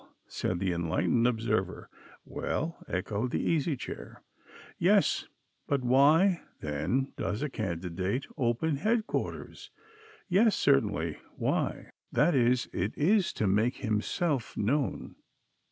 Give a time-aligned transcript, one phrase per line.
[0.25, 1.87] said the Enlightened Observer.
[2.25, 4.23] "Well?" echoed the Easy Chair.
[4.79, 5.27] "Yes,
[5.67, 9.69] but why, then, does a candidate open headquarters?"
[10.27, 11.19] "Yes, certainly.
[11.35, 15.17] Why that is it is to make himself known."